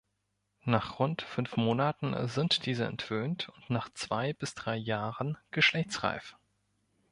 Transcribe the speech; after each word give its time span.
Nach 0.65 0.97
rund 0.97 1.21
fünf 1.21 1.57
Monaten 1.57 2.15
sind 2.27 2.65
diese 2.65 2.85
entwöhnt 2.85 3.49
und 3.49 3.69
nach 3.69 3.87
zwei 3.93 4.33
bis 4.33 4.55
drei 4.55 4.75
Jahren 4.75 5.37
geschlechtsreif. 5.51 6.35